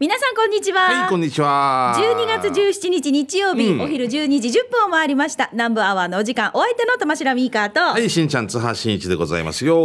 [0.00, 0.80] 皆さんこんにちは。
[0.82, 1.94] はい、こんにちは。
[1.96, 5.48] 12月17日日曜日、うんお昼12時10分を回りました。
[5.52, 9.78] 南部アワーのお時間、お相手の玉城ミーカーと、はい、しんちゃん、津波しんいちでございますよ。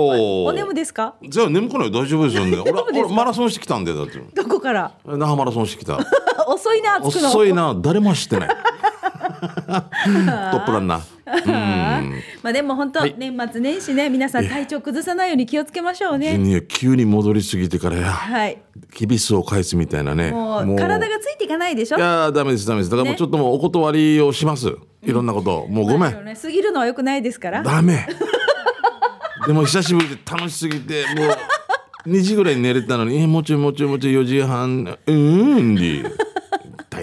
[0.46, 1.14] お眠ですか？
[1.22, 2.58] じゃあ、眠くない、大丈夫ですよね。
[2.92, 4.18] 俺、俺マラソンしてきたんで、だって。
[4.34, 4.92] どこから？
[5.06, 5.98] 那覇マラソンしてきた。
[6.48, 7.00] 遅いな。
[7.02, 8.50] 遅いな、誰も知ってない。
[9.70, 11.19] トップランナー。
[11.46, 11.52] うん。
[12.42, 13.16] まあでも本当、はい。
[13.18, 16.64] 年末年始ね、皆さん体調崩さないように気をつけましょうね。
[16.68, 18.62] 急に戻りすぎてからや、はい。
[18.94, 20.32] キビスを返すみたいなね。
[20.32, 21.98] もう体がついていかないでしょ？
[21.98, 22.90] いやーダメですダメです。
[22.90, 23.18] だからもうね。
[23.18, 27.62] ちょっともうお断りをします、いろんなこともうごめん、ね、過ぎるのは良くないですから。
[27.64, 28.08] ダメ。
[29.46, 31.24] でも久しぶりで楽しすぎても
[32.06, 34.84] う2時ぐらいに寝れたのにえもうちょいもうちょいもうちょい4時半。
[34.84, 36.10] うーんり大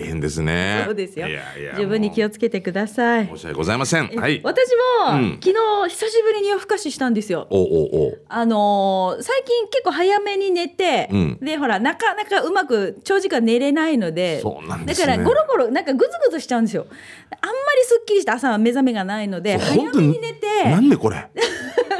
[0.06, 0.82] 変ですね。
[0.86, 1.28] そうですよ。
[1.28, 3.26] いやいや十分に気ををつけてください。
[3.28, 4.08] 申し訳ございません。
[4.08, 4.40] はい。
[4.42, 4.68] 私
[5.04, 5.38] も、うん。
[5.42, 5.52] 昨
[5.86, 7.46] 日久しぶりに夜更かししたんですよ。
[7.50, 11.38] おおおあのー最近結構早めに寝て、うん。
[11.40, 15.06] でほらなかなかうまく長時間寝れないのでそうなんですね。
[15.06, 16.86] だからゴロゴロなんかグズグズしちゃうんですよ。
[17.30, 21.18] あんまりすっきりした朝は目覚めがないので早めに寝てなんでこれ？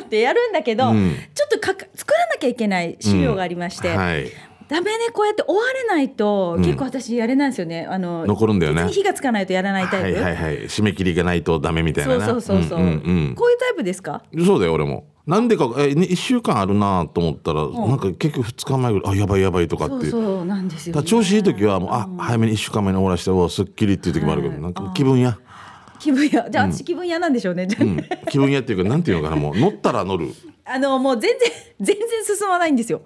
[0.00, 1.14] ってやるんだけど、うん。
[1.34, 4.30] ちょっとかか作らなきゃいけない資料がありまして、はい
[4.68, 6.64] ダメねこうやって終われないと、うん。
[6.64, 7.86] 結構私やれないんですよね。
[7.88, 8.88] あの残るんだよね。
[8.90, 10.64] 火がつかないとやらないタイプ、はいはいはい。
[10.64, 14.22] 締め切りがないとダメみたいなそうなそうそうそう、んうんこういうタイプですか？
[14.32, 15.06] うんそうだよ俺も。
[15.26, 24.62] なんでかえ、ね、1週間あるなと思ったら、なんか結局2日前ぐらいあやばいやばいとかってそうそうなんですよ、調子いい時はもうあ早めに1週間前に終わらしておすっきりっていう時もあるけど、はい。
[24.62, 25.36] なんか気分や、
[25.98, 27.66] 気分屋じゃあ私気分屋なんでしょうね、
[28.30, 30.28] 気分やっていうかなんていうのかなもう乗ったら乗る。
[30.64, 33.02] あのもう全然全然進まないんですよ。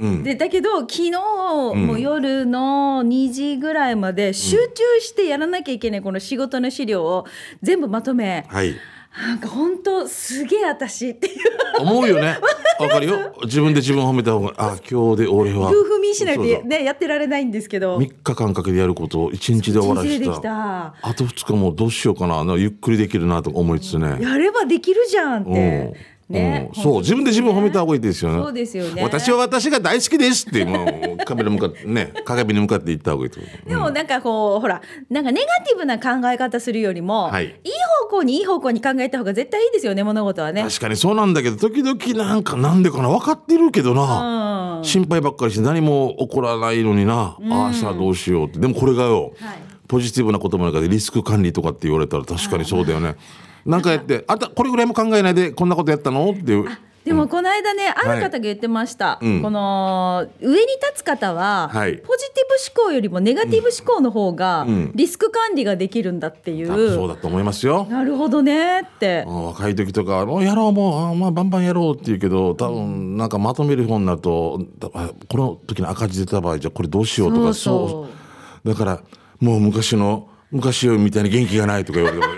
[0.00, 0.22] うん。
[0.22, 7.26] でだけど昨日、もう夜の2時ぐらいまで集中してやらなきゃいけないこの仕事の資料を
[7.62, 8.74] 全部まとめ、はい。
[9.12, 11.80] なんか本当すげえ私っていう。
[11.80, 12.38] 思うよね。
[12.78, 13.34] わかるよ。
[13.42, 15.68] 自分で自分を褒めた方があ今日で俺は。
[15.68, 17.98] 夫婦民しないとそうそうねやってられないんですけど。
[17.98, 20.40] 3日間かけてやることを1日で終わらせた。
[20.40, 20.94] た。
[21.02, 22.44] あと2日もうどうしようかな。
[22.56, 24.18] ゆっくりできるなと思いつつね。
[24.20, 25.54] やればできるじゃんっうん。
[25.54, 25.96] て。
[26.30, 26.82] ね、うん。
[26.82, 28.42] そう自分で自分を褒めた方がいいですよね。
[28.42, 29.02] そうですよね。
[29.02, 33.40] 私は私が大好きですってもうカメラ向かって ね鏡に向かって言った方がいいと。
[33.68, 34.80] でもなんかこう、ほら
[35.10, 37.46] なんかネガティブな考え方するよりも、はい。
[37.46, 37.70] い
[38.02, 40.62] 方向にいい方向に考えた方が絶対いいですよね物事はね。
[40.62, 44.84] 確かにそうなんだけど時々なんかなんでかな分かってるけどな、うん。
[44.84, 48.60] 心配ばっかりして何も起こらないのにな、ああしたらどうしようって。
[48.60, 49.70] でもこれがよ、はい。
[49.90, 53.16] ポジティブな言葉の中でリスク管理とかって言われたら確かにそうだよね。
[53.64, 56.30] なんかやってあんたこれぐらいも考えないでこんなことやったの？
[56.30, 56.66] っていう。
[57.04, 59.42] でもこの間ね、ある方が言ってました、うん。
[59.42, 61.96] この上に立つ方は、はい。
[61.96, 64.92] ポジティブ思考よりもネガティブ思考の方がん。
[64.94, 67.86] リスク管理ができるんだっていう、多分そうだと思いますよ。
[67.88, 69.24] なるほどねって。
[69.26, 78.08] あ若い時とか「もうやろうもうあまあバンバンやろう」って言うけど多分なんかまとめる本になるとだあこの時に赤字出た場合じゃあこれどうしようとかそうそそ
[78.66, 78.68] う。
[78.68, 79.00] だから
[79.40, 82.32] もう昔の昔よりみたいに元気がないとか言われても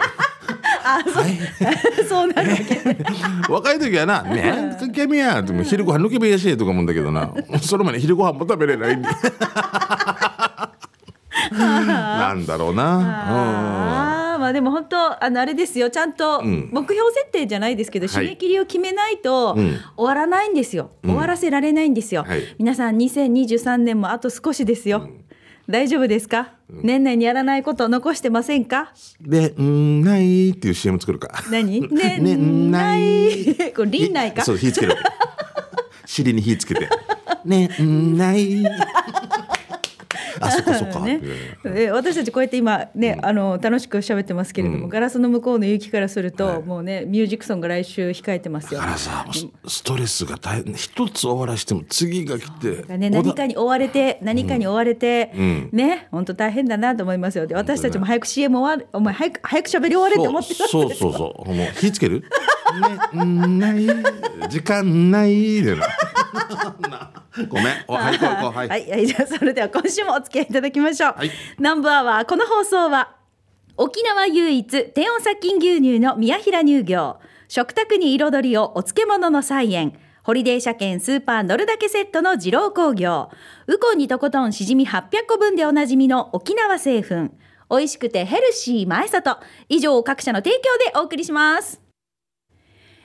[2.08, 2.28] そう。
[2.32, 7.30] なるわけ若い時はな「ねえケミや」ってもう昼ご飯抜けべやしとか思うんだけどな。
[7.62, 9.08] その前に昼ご飯も食べれないんで。
[11.52, 14.34] なんだろうな。
[14.34, 14.38] あー。
[14.38, 15.88] まあでも本当あのあれですよ。
[15.90, 16.68] ちゃんとん。
[16.72, 18.26] 目標設定じゃないですけど、はい。
[18.26, 19.76] 締め切りを決めないとうん。
[19.96, 22.42] 終わらないんですよ、終わらせられないんですよ、はい。
[22.58, 25.08] 皆さん2023年もあと少しですよ、
[25.72, 28.92] 大丈夫ですか、年内にやらないこと残してませんか？
[29.24, 31.42] うんで「うんない」っていう CM 作るか。
[31.50, 31.80] 何？
[31.88, 33.56] ね年ない。
[33.56, 33.72] 内？
[33.72, 34.42] これ輪内か？
[34.44, 34.94] そう火つける。
[36.04, 36.86] 尻に火つけて
[37.46, 38.62] 「ねんない」
[40.42, 48.80] あそそ私たちこうやって今ね、あの楽しく喋ってますけれども、ガラスの向こうの雪からすると、もうねミュージックソンが来週控えてますよ。
[48.80, 48.86] だ。
[48.86, 50.74] からさもうスストレスが大変。
[50.74, 55.68] 一つ終わらしても次が来て、ね、何かに追われて何かに追われて、ん。
[55.72, 57.46] ね本当大変だなと思いますよ。
[57.46, 60.68] で私たちも早く CM 終わるお前早く早く喋り終われって思ってます。
[60.68, 61.12] そうそうそう。
[61.12, 62.24] そうもう火つける？
[63.14, 63.86] ねんない。
[64.48, 65.62] 時間ない。
[65.62, 65.86] で な
[66.88, 67.10] な
[67.48, 67.66] ごめん。
[67.88, 71.30] おはい行こう行こうはい、はい、はい、じゃあそれでは今週もお付き合いいただきましょう、はい。
[71.58, 73.16] 南部アワーこの放送は
[73.76, 77.18] 沖縄唯一低温殺菌牛乳の宮平乳業。
[77.48, 79.98] 食卓に彩りをお漬物の菜園。
[80.22, 83.30] ホリデー車検スーパー乗るだけセットの二郎工業。
[83.66, 87.30] ウコンにとことんしじみ800個分でおなじみの沖縄製粉。
[87.70, 89.38] 美味しくてヘルシー前里。
[89.68, 90.60] 以上各社の提供
[90.92, 91.80] でお送りします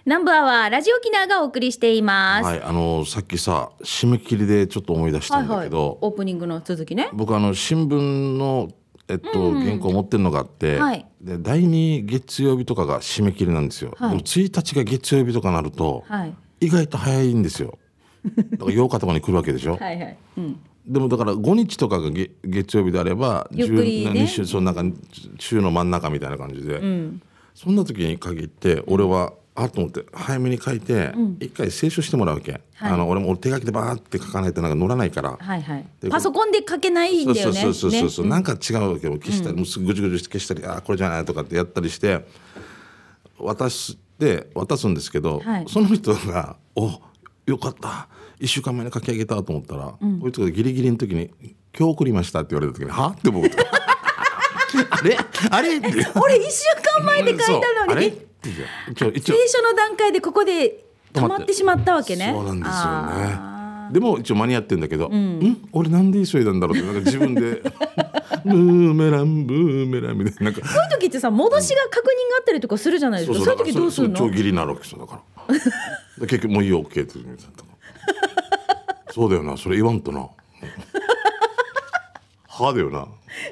[0.08, 7.10] 南部アワーラジオ沖縄がお送りしています、はい、あのさっきさ締め切りでちょっと思い出したんだけど、オープニングの続きね。
[7.12, 8.70] 僕あの新聞の
[9.10, 11.06] えっと、原稿持ってるのがあって、はい。
[11.20, 14.10] で第2月曜日とかが締め切りなんですよ、はい。
[14.12, 16.34] でも1日が月曜日とかなると、はい。
[16.62, 17.78] 意外と早いんですよ。
[18.24, 20.18] だから8日とかに来るわけでしょ、はいはい。
[20.38, 20.60] うん。
[20.88, 23.66] でもだから5日とかが月月曜日であればね。
[23.66, 24.98] 10週そのなんか
[25.38, 26.80] 週の真ん中みたいな感じで、
[27.54, 32.92] そんな時に限って俺は、あと思って早めに書いて一、回清書してもらうわけ、はい。
[32.92, 35.36] あの俺も俺手書きでバーって書かないとなんか乗らないから。
[35.36, 35.86] はいはい。
[36.00, 37.60] でパソコンで書けないんだよね。
[37.60, 38.30] そうそうそうそうそう、ね。
[38.30, 42.24] なんか違うわけよ消したり、もうすぐぐちぐちして消したりあーこれじゃないとかってやったりして
[43.40, 45.66] 渡して渡すんですけど、はい。
[45.68, 46.92] その人が「お
[47.48, 48.08] よかった。
[48.40, 51.32] 1週間前に書き上げた」と思ったら、こいつがギリギリの時に
[51.76, 53.48] 「今日送りました」って言われた時に「は?」って僕
[54.92, 55.18] あれ？
[55.50, 55.80] あれ？
[55.80, 56.66] 俺一週
[57.00, 59.36] 間前で書いたのにあれって一応一応。
[59.36, 62.32] 聖書の段階でここで止まってしまったわけね。
[62.34, 63.94] そうなんですよあね。
[63.94, 66.86] でも一応間に合ってんだけど、ん、俺なんで急いだんだろうって。
[66.86, 67.62] なんか自分で
[68.46, 70.52] ブーメランブーメランみたいな。
[70.52, 70.62] なんか。
[70.62, 73.46] ーそういう時ってさ戻しが確認があったりとかするじゃないですか。
[73.46, 74.16] そういう時どうするの？
[74.18, 75.54] 超ギリになるわけですよだから。
[75.54, 77.38] で結局もういいよ OK って言う
[79.12, 79.58] そうだよな。
[79.58, 80.28] それ言わんとな
[82.64, 83.08] はだよな。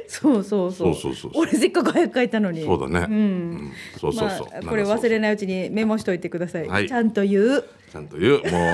[0.08, 0.96] そうそうそう。
[0.96, 1.32] そうそうそう。
[1.36, 2.64] 俺せっかく早く書いたのに。
[2.64, 3.72] そうだね、うん。
[4.00, 6.88] そうそうそう、まあ、これ忘れないうちにメモしといてください、はい。
[6.88, 7.66] ちゃんと言う。
[7.92, 8.44] ちゃんと言う。
[8.52, 8.72] も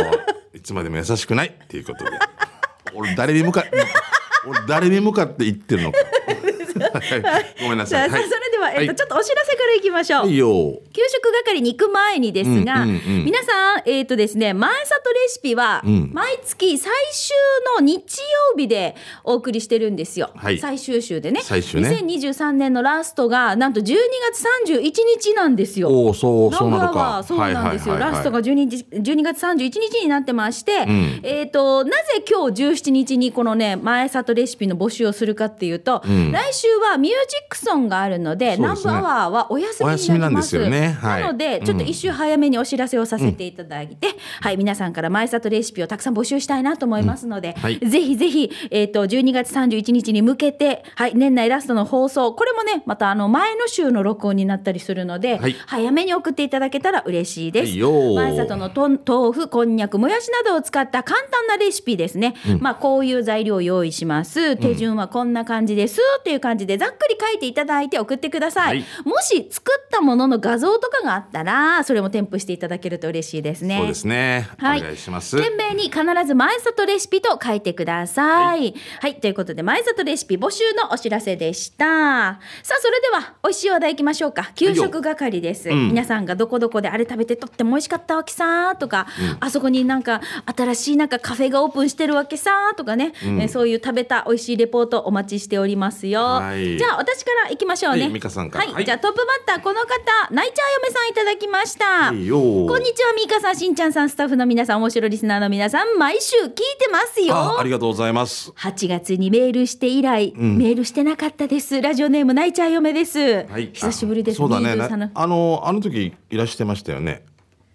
[0.54, 2.12] ういつまでも優しくないっていうことで。
[2.94, 3.64] 俺誰に向か
[4.48, 6.00] 俺誰に向かって言ってるのか。
[7.00, 7.24] はい。
[7.62, 8.10] ごめんなさい。
[8.10, 8.24] はい。
[8.24, 8.96] それでは、えっと、はい。
[8.96, 10.80] ちょっとお知らせからいきましょう、いいよ。
[10.94, 16.12] 給食係に行く前にですが、皆さん、えっ、とですね、前里レシピは、ん。
[16.14, 17.36] 毎月最終
[17.78, 18.18] の日
[18.52, 20.32] 曜日でお送りしてるんですよ。
[20.36, 20.60] はい。
[20.60, 21.42] 最終週でね。
[21.44, 21.90] 最終ね。
[21.90, 23.96] 2023年のラストが、なんと12
[24.32, 25.90] 月31日なんですよ。
[25.90, 27.98] おおそうそうなのそうなんですよ。
[27.98, 31.20] ラストが12日12月31日になってまして、ん。
[31.24, 36.32] えっ、と、なぜ今日17日にこのね、前里レシピの募集をするかっていうと、ん。
[36.32, 40.02] 来週はミュージックソンがあるので、ですねバーアワーはお休みになります。
[40.02, 44.08] お休みなんですよねはいなので、ちょっと一周早めにお知らせをさせていただいて、
[44.42, 57.78] はい、皆さんから前里レシピをたくさん募集したいなと思いますので、はいぜひぜひ、えっ、と、12月31日に向けて、はい、年内ラストの放送、これもね、またあの、前の週の録音になったりするので、はい早めに送っていただけたら嬉しいです。
[57.78, 62.36] 前里のとん豆腐、こんにゃく、もやしなどを使った簡単なレシピですね。
[62.60, 64.56] まあ、こういう材料を用意します。
[64.58, 66.00] 手順はこんな感じです。
[66.20, 68.41] っていう感じで、ざっくり書いていただいて送ってください。
[68.50, 73.78] はいもし作ったものの画像とかがあったら、それも添付していただけると嬉しいですね。
[73.78, 78.74] そうですね、はい、お願いします懸命に必ず前里レシピと書いてください。
[79.00, 81.86] はい、ということで前里レシピ募集のお知らせでした。
[81.86, 84.52] さあそれでは美味しい話題いきましょうか。
[84.56, 85.70] 給食係です。
[85.70, 89.08] うん皆さんがどこどこであれ食べてとっても美味しかったわけさとか、
[89.40, 90.22] あそこになんか
[90.56, 96.22] 新しいなんかカフェがオープンしてるわけさとかね、えーそういう食べた美味しいレポートお待ちしておりますよ。
[96.22, 98.04] はいじゃあ私から行きましょうね。
[98.04, 98.66] はいさんから。
[98.66, 98.86] はい、はい。
[98.86, 99.88] じゃあトップバッターこの方
[100.32, 102.10] ナイチャー嫁さんいただきました。
[102.10, 107.36] こんにちは、みーかさん、しんちゃんさん、スタッフの皆さん、面白いリスナーの皆さん、毎週聞いてますよ。
[107.36, 108.52] あありがとうございます。
[108.52, 111.82] 8月にメールして以来、メールしてなかったです。
[111.82, 113.46] ラジオネーム、ないちゃん嫁です。
[113.46, 113.70] はい。
[113.74, 114.36] 久しぶりです。
[114.36, 114.74] あそうだね。
[114.74, 114.98] 23の。
[114.98, 117.26] なあのあの時いらしてましたよね。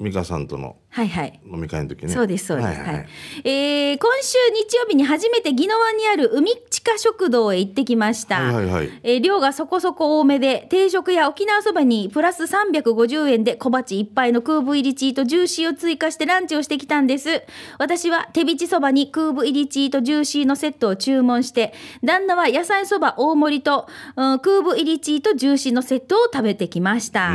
[0.00, 1.40] 美香さんとのはいはい。
[1.44, 2.66] 飲み会の時ねそうですそうです。
[2.68, 3.06] はいいははいはい
[3.44, 8.40] えー今週日曜日に初めて宜野湾にある海地下食堂へ行ってきました。
[8.40, 17.42] はいはいはいえー量がそこそこ多めで定食や沖縄そばにプラス350円で小鉢一杯の空部入りチーとジューシーを追加してランチをしてきたんです。
[17.78, 23.86] 私は手びちそばに空部入りチーとジューシーのセットを注文して旦那は野菜そば大盛りと、
[24.16, 27.32] うん、空部入りチーとジューシーのセットを食べてきました。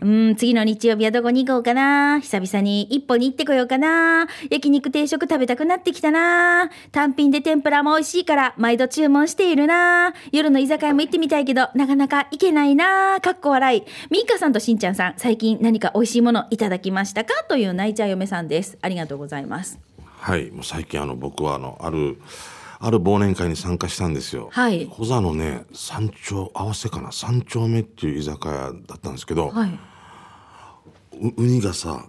[0.00, 2.18] うん、次の日曜日はどこに行こうかな。
[2.18, 4.26] 久々に一歩に行ってこようかな。
[4.50, 6.70] 焼肉定食食べたくなってきたな。
[6.92, 10.14] 単品で天ぷらも美味しいから毎度注文しているな。
[10.32, 13.20] 夜の居酒屋も行ってみたいけど、なかなか行けないな。
[13.20, 13.82] かっこ笑い。
[14.10, 17.44] みーかさんとしんちゃんさん、最近何か美味しいものいただきましたか？
[17.48, 18.78] という泣いちゃう嫁さんです。
[18.80, 19.78] ありがとうございます。
[20.18, 22.18] はい、もう最近あの僕はあのある
[22.80, 24.48] ある忘年会に参加したんですよ。
[24.52, 27.12] はい小座のね三丁合わせかな？
[27.12, 29.78] 三丁目っていう居酒屋だったんですけど、はい。
[31.20, 32.06] うウニがさ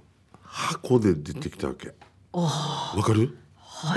[0.58, 1.90] 箱で出てきたわけ。
[2.32, 3.38] わかる？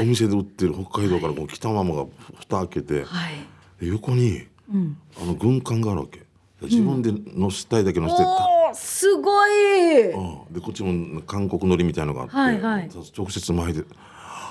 [0.01, 2.05] お店で売ってる北海道からこう来たままが
[2.41, 3.35] 蓋開けて、はい。
[3.81, 6.27] で横に、あの軍艦があるわけ。
[6.63, 10.11] 自分で乗せたいだけ乗せて、たおー、すごい。
[10.11, 13.85] うんでこっちも韓国海苔みたいのがあって、はいはい直接前で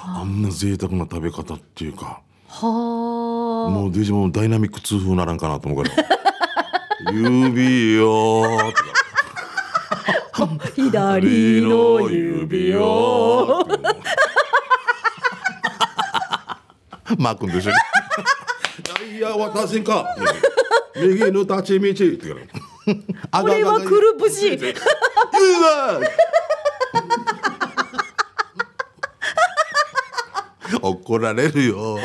[0.06, 2.22] あんな贅沢な食べ方っていうか。
[2.48, 3.70] はあ。
[3.70, 7.12] もうデジモンダイナミック痛風ならんかなと思うから。
[7.12, 8.97] 指よーとか。
[10.92, 13.68] 左の指を。
[17.18, 19.18] マー君と一緒に。
[19.18, 20.06] いや、私か。
[20.96, 22.42] 右の立ち道って言うか
[23.32, 23.42] ら。
[23.42, 24.56] これはくるぶし。
[24.56, 24.74] う
[25.62, 26.00] わ
[30.82, 31.98] 怒られるよ。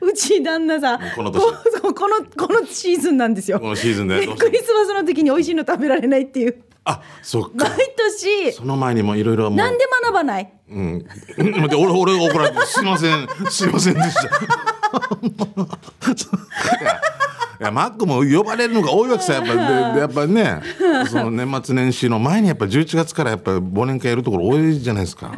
[0.00, 1.42] うち旦那さこの年。
[1.80, 3.58] ここのこのシーズンなんですよ。
[3.60, 4.26] このシーズンで。
[4.26, 6.62] クリスマスの時に美味しいの食べられないっていう。
[6.84, 7.68] あそっか。
[7.68, 8.52] 毎年。
[8.52, 10.52] その前にもいろいろなんで学ばない？
[10.68, 11.06] うん、
[11.38, 14.28] 待って俺俺が怒られてすいませんすいませんでした
[17.58, 20.60] いやマックも呼ばれるのが多いわけさやっぱやっぱね
[21.08, 25.32] その年末年始の前にやっぱ11月からやっぱ忘年会やるところ多いじゃないですか。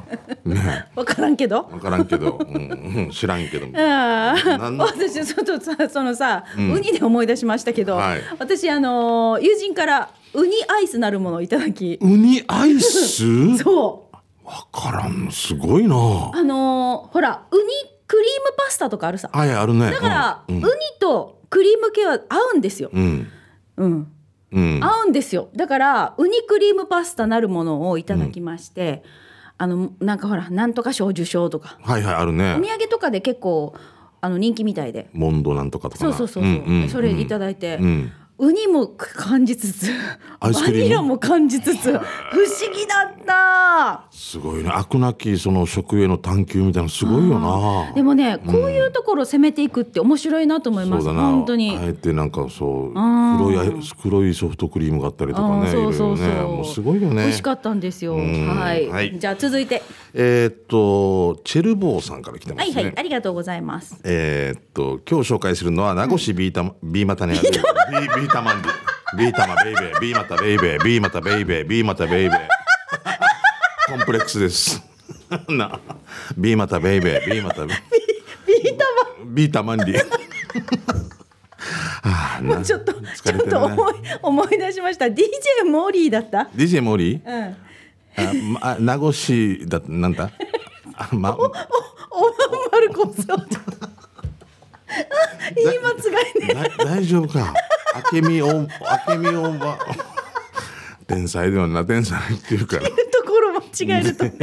[0.45, 0.87] ね。
[0.95, 1.63] 分からんけど。
[1.65, 3.67] 分からんけど、うんうん、知らんけど。
[4.79, 8.21] 私ちょっとさそのさ、ウニで思い出しましたけど、はい。
[8.39, 11.99] 私あのー友人からウニアイスなるものをいただき。
[12.01, 13.57] ウニアイス？
[13.59, 14.17] そう。
[14.45, 15.95] 分からんすごいな。
[15.95, 17.63] あのーほらウニ
[18.07, 19.31] クリームパスタとかあるさ。
[19.33, 19.91] はいあるね。
[19.91, 20.57] だから、うん。
[20.57, 20.65] ウニ
[21.01, 23.29] とクリーム系は合うんですよ、うん。
[23.77, 24.13] うん、
[24.53, 24.81] うん。
[24.83, 25.49] 合うんですよ。
[25.55, 29.03] だからウニクリームパスタなるものをいただきまして、
[29.57, 31.79] あのなんかほらなんとか賞受賞とか。
[31.83, 33.75] はいはいあるおね土産とかで結構
[34.21, 35.09] あの人気みたいで。
[35.13, 36.13] モンドなんとかとかな。
[36.13, 36.89] そうそうそうそう、んんん。
[36.89, 39.91] それいただいて、うんウニも感じつつ
[40.41, 42.01] バニラも感じつつ不思
[42.73, 44.05] 議だった。
[44.13, 44.71] すごいね。
[44.71, 47.93] 飽くなきその食への探求みたいなのすごいよな。
[47.95, 51.77] でもねこういうところを攻めていくって面白いなと思います、本当に。
[51.77, 53.39] あえてなんかそうん。
[53.39, 56.29] 黒い黒いソフトクリームがあったりとかねそうそうそう。
[56.29, 56.43] ろね。
[56.43, 57.23] もうすごいよね。
[57.23, 58.17] 美味しかったんですよ。
[58.17, 58.49] ん。
[58.57, 59.19] はい、はい。
[59.19, 59.83] じゃあ続いて。
[60.15, 62.99] えーっとチェルボーさんから来てますね、はいはい。
[62.99, 64.01] ありがとうございます。
[64.05, 68.73] えーっと今日紹介するのは名護市ビータ、ビーマタにあるビービータマンディ
[69.19, 72.41] ビータマベイベービーマタベイベービーマタベイベービーマタベイベー。
[73.89, 74.83] コンプレックスです。
[75.49, 75.81] な
[76.37, 77.75] ビーマタベイベービーマタビー
[78.77, 78.85] タ
[79.23, 80.07] マビータマンディ
[82.03, 85.07] ああなちょっと疲ちょってと思い思い出しました。
[85.07, 86.49] DJ モーリーだった。
[86.55, 87.23] DJ モーリー？
[87.27, 87.57] うん。
[88.57, 90.31] あ、ま、あ名護市だなんだ？
[90.97, 91.53] あ、ま、おまん
[92.73, 93.23] まるこそ
[95.57, 95.95] 言い間違
[96.45, 97.55] いねだ大丈夫か。
[98.13, 98.69] 明美おん、
[99.09, 99.79] 明美おんば。
[101.07, 102.83] 天才ではな、天才っていうから。
[102.83, 102.91] と
[103.27, 104.39] ころ間違えるともう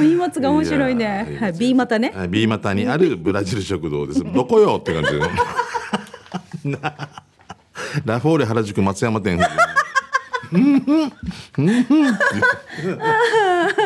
[0.00, 4.24] 言い間違い面白いねやはい B 股ねはい B 股にあるブラジル食堂です。
[4.24, 5.20] どこよって感じで。
[6.78, 7.08] な
[8.04, 9.38] ラフォーレ原宿松山店。
[10.52, 11.12] うんふん
[11.58, 12.18] うんふん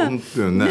[0.09, 0.69] 本当よね。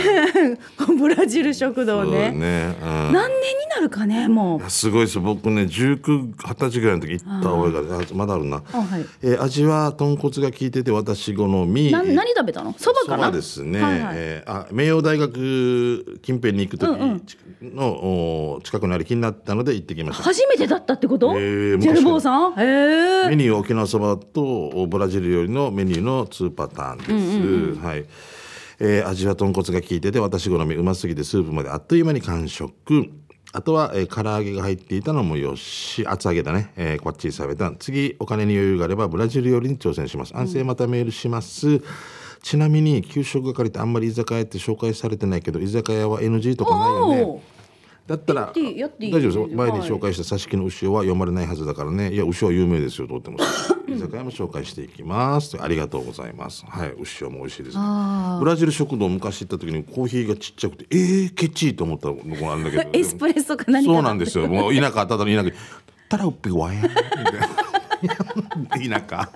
[1.00, 2.32] ブラジル食堂ね。
[2.32, 2.76] ね。
[2.82, 3.14] うん。
[3.14, 3.30] 何年に
[3.76, 4.70] なるかねもう。
[4.70, 9.06] すごいです僕ね19、20歳ぐらいの時行った覚えがあまだあるな、あはい。
[9.24, 12.74] えー味は豚骨が効いてて私好みな何食べたの？
[12.78, 13.26] そばかな？
[13.26, 14.16] そばですね、はいはい。
[14.18, 16.90] えーあ名誉大学近辺に行く時
[17.62, 17.88] の、
[18.56, 20.24] お近くにあり気になったので行ってきました。
[20.24, 22.54] 初めてだったってこと、えージェルボーさん？
[22.54, 28.06] へえメニューは沖縄そばとブラジル料理のメニューの2パターンです、はい
[28.84, 33.12] えー味は豚骨が効いてて私好みうますぎてスープまであっという間に完食。
[33.54, 37.72] あとは、えー唐揚げが入っていたのもよし厚揚げだね、えー、こっちに食べた。
[37.78, 40.36] 次お金に余裕があればブラジル料理に挑戦します。
[40.36, 41.82] 安静またメールします、
[42.42, 47.44] ちなみに給食係ってあんまり居酒屋って紹介されてないけど居酒屋は NG とかないよね。
[48.12, 49.48] だったら大丈夫ですよ。
[49.54, 52.12] 前にはい紹介した挿し木の牛尾は読まれないはずだからね。
[52.14, 53.38] いや牛尾は有名ですよとっても
[53.88, 55.58] 居酒屋も紹介していきます。
[55.62, 56.66] ありがとうございます。
[56.68, 56.94] はい。
[57.00, 57.78] 牛尾も美味しいです。
[57.78, 62.90] ブラジル食堂昔行った時にコーヒーがちっちゃくてえー、ケチーと思ったのがあるんだけど。
[62.92, 64.48] エスプレッソか何かそうなんですよ。
[64.48, 65.42] もう田舎ただの田舎。
[65.44, 65.54] に
[66.10, 67.71] たらうっぺわやんみたいな
[68.90, 69.30] 田舎。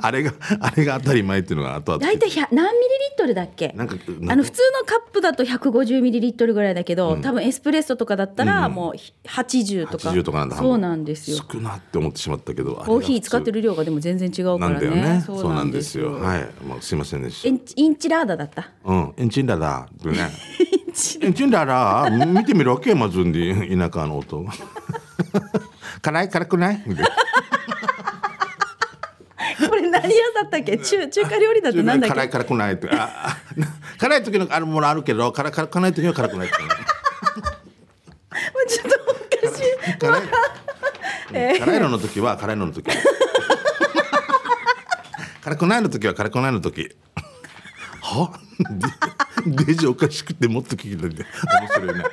[0.00, 2.04] あれがあれが当たり前っていうのが後々。
[2.04, 3.72] 大体100何ミリリットルだっけ？
[3.76, 3.96] なんか
[4.28, 10.56] あの普通のカップだと150ミリリットルぐらいだけど、多分エスプレッソとかだったらもう80とか,、80とかなんだ。
[10.56, 11.38] そうなんですよ。
[11.52, 15.22] 少なって思ってしまったけどコーヒー使ってるる量がでも全然違うかなんらねだよね。
[15.24, 16.12] そうなんですよ。
[16.14, 16.40] はい。
[16.66, 17.48] もうすいませんでした。
[17.76, 18.68] インチラーダだった？
[18.84, 20.30] うん、エンチンララってね。
[21.22, 24.44] エンチンララ、見てみるわけ、まずんで、田舎の音。
[26.02, 26.82] 辛い、辛くない？
[26.86, 27.10] みたいな
[29.94, 30.76] 何屋だったっけ？
[30.78, 32.88] 中中華料理だってなんだっ辛い、け辛くないって。
[32.90, 33.36] あ、あ
[33.98, 36.64] 辛い時のあるものあるけど、辛、辛くない時は辛くないってね。
[36.68, 36.74] も
[38.64, 39.14] うちょっとお
[39.50, 41.58] かしい辛い。
[41.60, 42.90] 辛いのの時は、辛いのの時。
[45.42, 46.96] 辛くないの時は、辛くないの時。
[48.00, 48.40] は？
[49.46, 51.24] デデジおかしくて、もっと聞きたいんで。
[51.60, 52.04] 面白いね。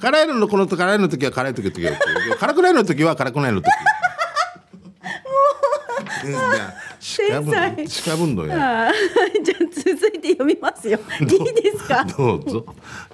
[0.00, 3.66] 辛いののこの辛いの時は辛い時辛くないの時は辛くないの時。
[6.24, 6.91] もう。
[7.02, 8.88] 天才しかぶんのや。
[8.88, 8.92] あー
[9.42, 11.28] じゃあ続いて読みますよいい
[11.62, 12.04] ですか？
[12.04, 12.64] どうぞ。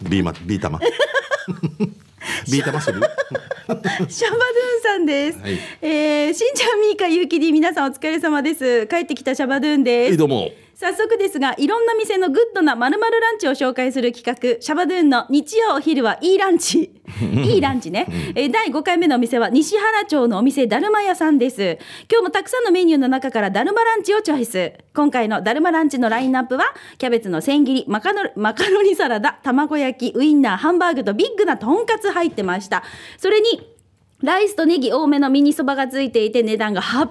[0.02, 0.78] ビーマビー玉。
[2.50, 3.00] ビー玉する。
[3.00, 4.08] シャバドゥン
[4.82, 10.50] さんです、はいえーしんちゃんみーかゆうきり皆さんお疲れ様です帰ってきたシャバドゥンですはいどうも。
[10.80, 14.24] 早速ですがいろんな店のグッドなまるまるランチを紹介する企
[14.56, 16.92] 画シャバドゥーンの日曜お昼はいいランチ。
[17.20, 18.06] いいランチね、
[18.36, 21.78] えー第5回目のお店は西原町のお店だるま屋さんです。
[22.08, 24.72] 今日もたくさんのメニューの中からだるまランチをチョイス。
[24.94, 26.66] 今回のだるまランチのラインナップは
[26.96, 32.84] キャベツの千切りマカロマカロニサラダ卵焼きウインナーハンバーグとビッグなとんかつ入ってました。
[33.16, 33.48] それに
[34.22, 37.08] ライスとネギ多めのミニそばがついていて値段が850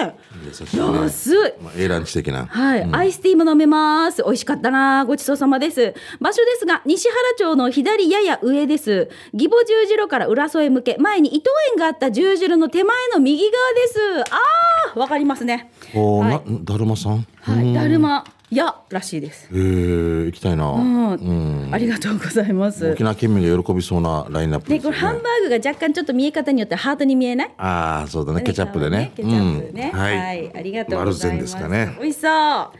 [0.00, 0.14] 円
[0.46, 2.46] 優しいね安いまあ、A ランチ的な。
[2.46, 4.22] はい、アイスティーも飲めます。
[4.22, 5.04] 美味しかったな。
[5.04, 5.94] ごちそうさまです。
[6.20, 9.08] 場所ですが、西原町の左やや上です。
[9.32, 14.34] 義母十字路から浦添へ向け、前に伊藤園があった十字路の手前の右側です。
[14.34, 15.70] あー、わかりますね。
[15.94, 17.26] おー、はいな、だるまさん。
[17.40, 19.46] はい、だるま屋らしいです。
[19.46, 20.70] へえ、行きたいな。
[20.70, 21.68] うん、うん。
[21.72, 23.02] ありがとうございます沖。
[23.02, 24.80] 縄県民が喜びそうなラインナップで。
[24.80, 27.50] これハンバーグが若干ちょっと見え方によってハートに見えない？
[27.58, 29.12] ああ、そうだね、ケチャップでね。
[29.16, 29.90] ケチャップね。
[29.92, 31.42] うんはい、ありがとうございます。
[31.42, 31.96] ですかね。
[32.00, 32.78] 美味しそう。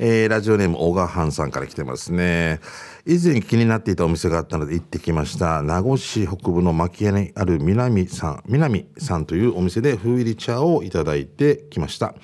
[0.00, 2.60] えーラジオネーム小川藩さんから来てますね
[3.04, 12.14] 以前気になっていたお店があったので行ってきました名護市北部の牧屋にある南さん南さんというお店で風入り茶をいただいてきました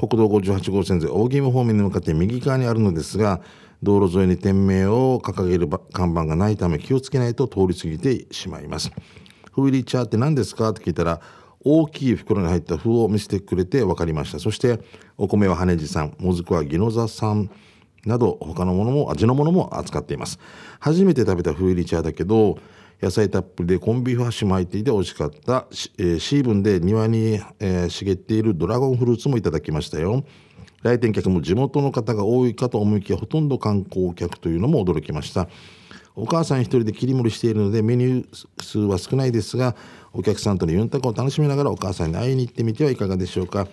[0.00, 3.42] 国道58号線で大宜味方面に向かって右側にあるのですが
[3.82, 8.90] 道路沿いに店名を掲げる看板がないため気をつけないと通り過ぎてしまいます。
[9.54, 10.70] 風入り茶って何ですか？
[10.70, 11.20] って聞いたら
[11.62, 14.38] 大きい袋に入った封を見せてくれて分かりました。
[14.38, 14.80] そして
[15.18, 17.50] お米は羽地さんもずくは宜野座さん
[18.06, 20.38] など他のものも味のものも扱っています。
[20.78, 22.58] 初めて食べた風入り茶だけど
[23.02, 25.66] 野菜たっぷりでコンビーフハッシュも入っていて美味しかった、
[25.98, 30.24] えー、シーブンで庭に、えー茂っているドラゴンフルーツもいただきましたよ。
[30.82, 35.48] 来店客も地元の方が多いかと思いきやほとんど観光客というのも驚きました。
[36.16, 39.76] お母さん一人で切り盛りしているのでメニュー数は少ないですが
[40.12, 43.68] お客さんとのユンタクを楽しみながらお母さんに会いに行ってみてはいかがでしょうか。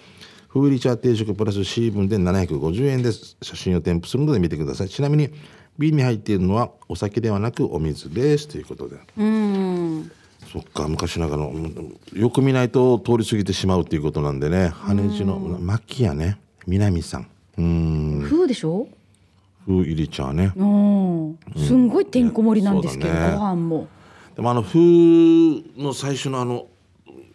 [0.48, 3.38] フーリチャー定食プラスシーブンで750円です。
[3.42, 4.90] 写真を添付するので見てください。
[4.90, 5.30] ちなみに
[5.78, 8.48] 瓶に入っているのはお酒ではなくお水です。
[8.48, 8.98] ということで。
[9.18, 10.12] うん。
[10.52, 14.70] そっか昔ながらのうんよく見ないと通り過ぎてしまうっていうことなんでね。
[14.70, 16.40] 羽地の牧屋ね。
[16.66, 17.28] 南さん。
[17.58, 18.22] うん。
[18.30, 18.88] 風でしょ？
[19.66, 20.54] 風入り茶ね。
[20.56, 21.40] うん。
[21.58, 23.32] すんごいてんこ盛りなんですけど、ね。
[23.34, 23.88] ご飯も。
[24.36, 26.68] でもあの風の最初のあの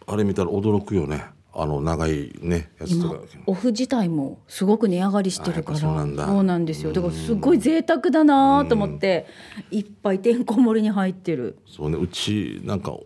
[0.07, 5.77] あれ見たら驚くよねあの長いねやつと今かオフ自体もすごく値上がりしてるから。
[5.77, 6.91] そうなんですよ。
[6.91, 9.27] だからすごい贅沢だなと思って
[9.69, 11.59] いっぱいてんこ盛りに入ってる。
[11.67, 11.97] そうね。
[11.97, 12.97] うちなんか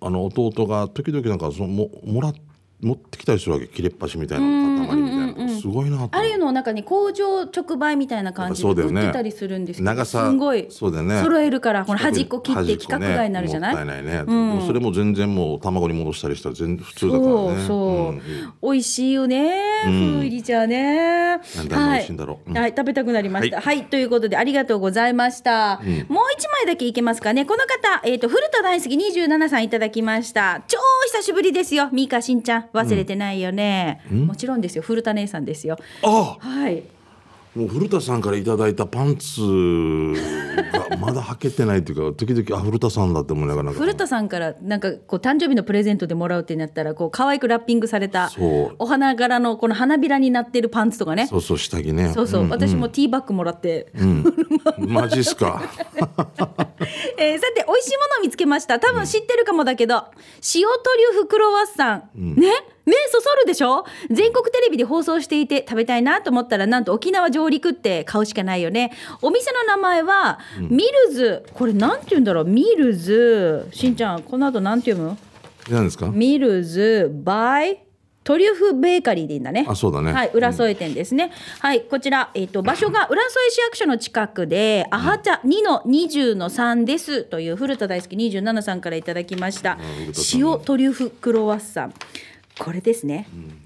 [0.00, 2.34] あの弟が時々なんかそのももら
[2.80, 3.68] 持ってきたりするわけ。
[3.68, 5.23] 切れっ端みたいな塊みたいな
[5.64, 11.22] すごいなあれの中に工場直売みたいな感じで売ってたりするんですけど長さすごいそうだよね。
[11.22, 13.74] 揃えるからこの端っこ切って規格外になるじゃない？
[13.74, 14.16] もったいない？
[14.18, 18.20] ね、でもそれも全然もう卵に戻したりしたら全然普通だからそうねそう、ん
[18.74, 19.52] 美味しいよね、
[19.84, 21.38] 風入り茶ね。
[21.56, 22.50] なんであんな美味しいんだろう？
[22.50, 22.58] うん。
[22.58, 23.56] はい、食べたくなりました。
[23.56, 25.80] は、はいということでありがとうございました。
[26.08, 27.46] もう一枚だけいけますかね。
[27.46, 30.62] この方、えっ、と古田大好き27さんいただきました。
[30.68, 31.88] 超久しぶりですよ。
[31.90, 32.64] ミーカしんちゃん。
[32.74, 34.02] 忘れてないよね。
[34.10, 34.82] もちろんですよ。
[34.82, 35.76] 古田姉さんですよ。
[36.02, 36.82] あはい。
[37.54, 39.40] もう古田さんからいただいたパンツ
[40.72, 48.32] がまだ履けてないっていうか時々あ古田さんだって思いながら古田さんからなんかこう誕生日のプレゼントでもらうってなったらこう可愛くラッピングされた
[48.80, 51.28] お花柄のこの花びらになってるパンツとかね。
[51.28, 52.12] そうそう下着ね。
[52.12, 53.92] そうそう、ん私もティーバッグもらって、
[54.78, 55.62] マジっすか
[57.18, 58.78] えーさて美味しいものを見つけました。
[58.78, 60.68] 多分知ってるかもだけど、塩ト
[61.12, 62.52] リュフクロワッサン、ね？
[62.86, 63.84] 目そそるでしょ？
[64.10, 68.92] 全国テレビで放送していて食べたいなと思ったらなんと沖縄上陸って買うしかないよね。
[69.22, 71.44] お店の名前は、ミルズ。
[71.54, 72.44] これなんて言うんだろう？
[72.44, 73.66] ミルズ。
[73.72, 75.16] しんちゃんこの後なんて読む？
[75.70, 76.08] 何ですか？
[76.08, 77.83] ミルズバイ
[78.24, 79.66] トリュフベーカリーでいいんだね。
[79.68, 81.30] あそうだねはい、浦添店ですね。
[81.60, 87.24] はい、こちら、えっ、と、場所が浦添市役所の近くで、アハ茶2の20の3です。
[87.24, 89.78] という古田大好き27さんからいただきました。
[90.34, 91.94] 塩トリュフクロワッサン。
[92.58, 93.28] これですね。
[93.30, 93.63] あー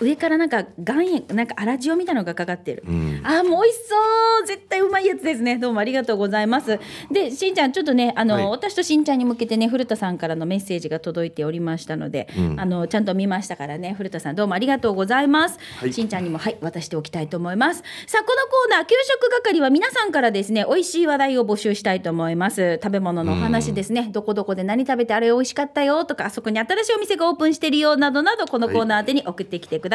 [0.00, 3.96] 上からなんか岩塩なんか粗塩みたいなのがかかってる、あーもう美味しそ
[4.44, 5.58] う絶対うまいやつですね。
[5.58, 6.78] どうもありがとうございます。
[7.10, 8.44] でしんちゃんちょっとねあの、はい。
[8.46, 15.92] 私としんちゃんに向けてね古田さんからのメッセージが届いておりましたので、あのちゃんと見ましたからね古田さんどうもありがとうございます、はい。
[15.92, 17.82] しんちゃんにもはい渡しておきたいと思います。
[18.06, 22.78] さあこのコーナー給食係は皆さんからですね美味しい話題を募集したいと思います。
[22.82, 29.89] 食べ物のお話ですね、どこどこで何食べてあれ美味しかったよとかあそこに新しいお店がオープンしてるよなどなどこのコーナー宛てに送ってきてください、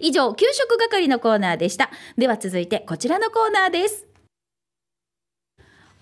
[0.00, 1.90] 以上給食係のコーナーでした。
[2.18, 4.06] では続いてこちらのコーナーです。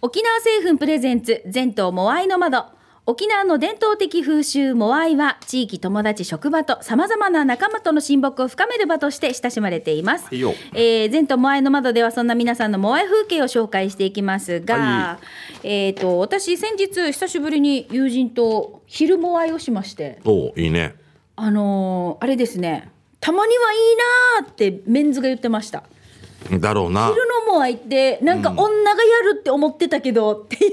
[0.00, 2.78] 沖縄製粉プレゼンツ全島モアイの窓。
[3.10, 10.52] 沖縄の伝統的風習モアイは地域友達職場とさまざまな仲間との親睦を深める場として親しまれています、いいよ。
[10.74, 15.18] えー、前途モアイの窓ではそんな皆さんのモアイ風景を紹介していきますが、は
[15.62, 20.20] えっ、と私先日久しぶりに友人と昼モアイをしまして。
[20.26, 20.94] おいいね。
[21.34, 25.82] あのーあれですねたまにはいいなーってメンズが言ってました。
[26.60, 27.08] だろうな。
[27.08, 30.72] 昼のモアイってなんか女がやるって思ってたけどっていう、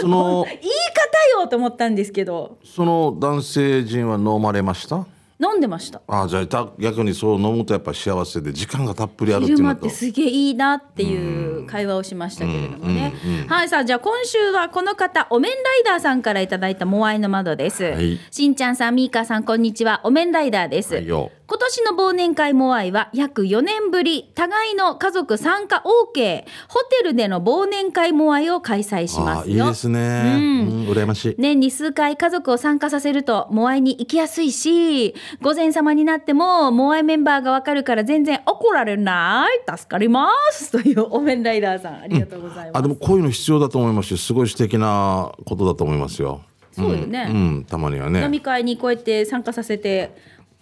[0.00, 2.58] その言い方よと思ったんですけど。
[2.64, 5.06] その男性陣は飲まれました？
[5.40, 6.00] 飲んでました。
[6.06, 9.80] あじゃあた逆にそう飲むとやっぱ幸せで時間がたっぷりあるっていうのと。
[9.80, 13.12] 昼間ってすげえいいなっていう会話をしましたけれどもね、
[13.48, 18.18] はいさあじゃあ今週はこの方お面ライダーさんからいただいたモアイの窓です、はい。
[18.30, 20.00] しんちゃんさんみーかさんこんにちは。
[20.04, 29.64] お面ライダーです、はいよ今年の忘年会モアイは約4年ぶり互いの家族参加 OK ホテルでの忘年会モアイを開催しまあすよ。
[29.64, 30.36] いいですね。
[30.36, 30.88] うん。
[30.88, 31.34] 羨ましい。
[31.36, 39.76] 年に数回家族を参加させるとモアイに行きやすいし午前様になってもモアイメンバーがわかるから全然怒られない。
[39.76, 40.72] 助かります。
[40.72, 46.40] というお面ライダーさんありがとうございます、あでもこういうの必要だと思いますしすごい素敵なことだと思いますよ。
[46.72, 47.28] そうよね。
[47.30, 47.64] うん、うん。
[47.64, 48.22] たまにはね。
[48.22, 50.10] 飲み会にこうやって参加させて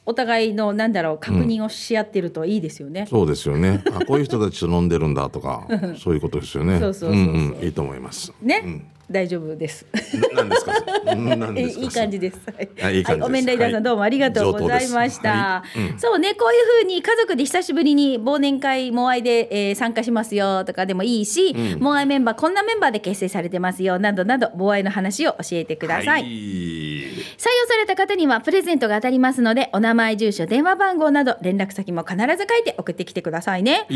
[0.05, 3.83] お互いのなんだろう確認をし合ってるといいですよね、そうですよね。
[3.95, 5.67] あこういう人たちと飲んでるんだとか
[5.99, 6.81] そういうことですよね。
[6.81, 7.35] そうそうそうそう。
[7.35, 7.65] んん。
[7.65, 8.33] いいと思います。
[8.43, 9.87] ね、大丈夫です。
[10.35, 10.73] 何ですか？
[11.83, 12.39] いい感じです。
[12.57, 13.27] はいあいい感じです。
[13.27, 13.83] お面ライダーさん、はい。
[13.83, 15.31] どうもありがとうございました。
[15.31, 15.65] は
[15.97, 16.01] い。
[16.01, 26.07] そうね、こういうふうに家族で久しぶりに忘年会モアイで、えー参加しますよとかでもいいし、モアイメンバーこんなメンバーで結成されてますよなどなどモアイの話を教えてください。
[26.07, 26.23] はい。
[26.23, 33.87] 採用された方にはプレゼントが当たりますのでお名前住所電話番号など連絡先も必ず書いて送ってきてくださいね。
[33.91, 33.95] え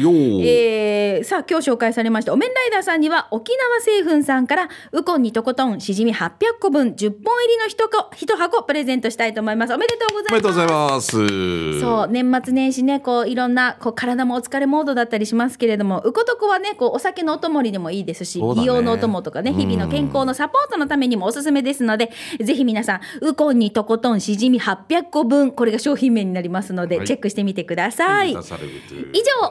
[1.22, 9.72] ーさあ今日紹介されましたお面ライダーさんには沖縄製粉さんからウコンにとことんしじみ800個分10本入りの1個一箱プレゼントしたいと思います。
[9.72, 10.30] おめでとうございます。
[10.30, 11.80] おめでとうございます。
[11.80, 18.54] そう年末年始ねこういろんなこう体もお疲れモードだったりしますけれどもうことこはねこうお酒のお供にでもいいですし、ね。
[18.56, 22.10] 美容のお供とかね日々の健康のサポートのためにもおすすめですので
[22.42, 27.06] ぜひ皆さんウコンにとことんしじみ800個分これが商品名になりますので、はい。
[27.06, 28.32] チェックしてみてください。
[28.32, 28.40] 以上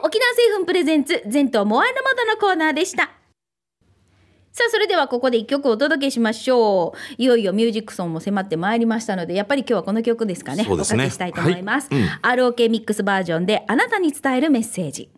[0.02, 3.10] 沖縄製粉プレゼンツ全島モアイの窓のコーナーでした
[4.56, 7.14] さあそれではここで一曲お届けしましょう。
[7.18, 10.64] いよいよミュージックソンも迫ってまいりましたのでやっぱり今日はこの曲ですかね。
[10.64, 10.96] そうですね。
[10.96, 12.00] おかけしたいと思います、はい。
[12.00, 12.08] うん
[12.48, 15.10] ROK ミックスバージョンであなたに伝えるメッセージ。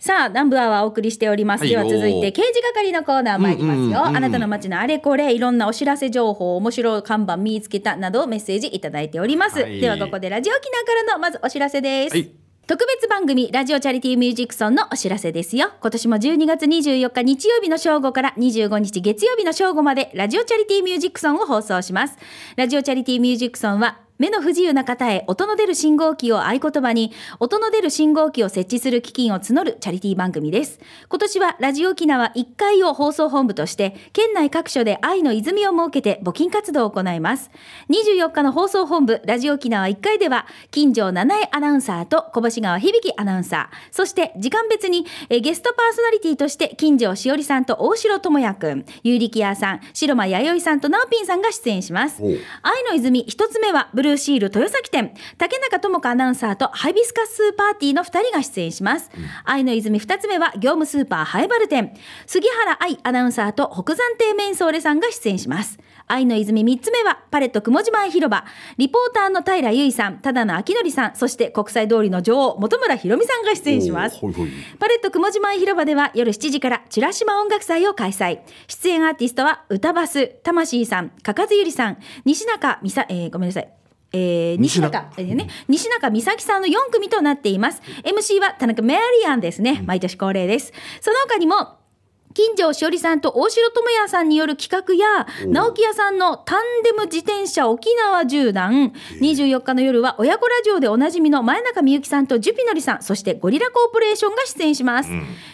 [0.00, 9.78] さあ南部アワーお送りしております、はいでは続いて刑事係のコーナー参りますよ、うんうんうんあなたの街のあれこれいろんなお知らせ情報面白い看板見つけたなどメッセージいただいております、はい。
[9.78, 15.72] ではここでラジオ沖縄からのまずお知らせです、はい特別番組ラジオチャリティーミュージックソンのお知らせですよ。
[15.82, 22.16] 今年も12月24日日曜日の正午から25日月曜日の正午までラジオチャリティーミュージックソンを放送します。
[22.56, 30.78] ラジオチャリティーミュージックソンは目の不自由な方へ音の出る信号機を合言葉に音の出る信号機を設置する基金を募るチャリティー番組です。
[31.08, 37.50] 今年はラジオ沖縄1階を放送本部として県内各所で愛の泉を設けて募金活動を行います。
[37.90, 43.76] 24日の放送本部ラジオ沖縄1階では金城七重アナウンサーと小星川響アナウンサー。
[43.90, 52.22] そして時間別にえーゲストパーソナリティとして金城しおりさんと大城智也くん有力屋さん白間弥生さんと直ピンさんが出演します。
[52.22, 55.14] 愛の泉一つ目はブルーシール豊崎店。
[55.38, 59.10] 竹中智子アナウンサーとハイビスカスパーティーの2人が出演します、
[59.44, 61.94] 愛の泉二つ目は業務スーパーハイバル店。
[62.26, 65.78] 杉原愛アナウンサーと北山亭メンソーレさんが出演します。
[66.06, 68.44] 愛の泉三つ目はパレット雲島広場。
[68.76, 74.20] リポーターの平由衣さんただの明則さんそして国際通りの女王本村ひろみさんが出演します。
[74.78, 78.40] パレット雲島広場では夜7時からチュラシマ音楽祭を開催。
[78.68, 83.83] 出演アーティストは歌バス、魂さん、かかずゆりさん、西中みさ、えーごめんなさい。
[84.14, 87.82] えー西西中中、えーね、西中美咲さんの4組となっています。
[88.04, 89.82] MC は田中メアリアンですね。
[89.86, 90.72] 毎年恒例です。
[91.00, 91.83] その他にも、
[92.34, 103.02] 金城しおりさんと大城智也さんによる企画やお直木屋さんのタンデム自転車沖縄縦断24日の夜は親子ラジオでおなじみの前中みゆきさんとジュピノリさん。
[103.02, 105.10] そしてゴリラコーポレーションが出演します、